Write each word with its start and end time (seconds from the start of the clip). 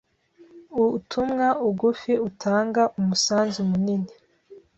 Uutumwa 0.79 1.47
ugufi 1.67 2.11
utanga 2.27 2.83
umusanzu 2.99 3.59
munini 3.69 4.11